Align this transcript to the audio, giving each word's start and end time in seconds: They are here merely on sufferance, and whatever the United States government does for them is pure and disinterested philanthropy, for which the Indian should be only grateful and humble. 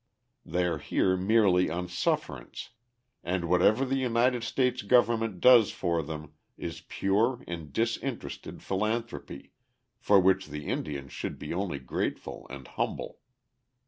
They 0.43 0.65
are 0.65 0.79
here 0.79 1.15
merely 1.15 1.69
on 1.69 1.87
sufferance, 1.87 2.69
and 3.23 3.45
whatever 3.47 3.85
the 3.85 3.97
United 3.99 4.43
States 4.43 4.81
government 4.81 5.39
does 5.39 5.69
for 5.69 6.01
them 6.01 6.33
is 6.57 6.81
pure 6.87 7.43
and 7.47 7.71
disinterested 7.71 8.63
philanthropy, 8.63 9.51
for 9.99 10.19
which 10.19 10.47
the 10.47 10.65
Indian 10.65 11.07
should 11.07 11.37
be 11.37 11.53
only 11.53 11.77
grateful 11.77 12.47
and 12.49 12.67
humble. 12.67 13.19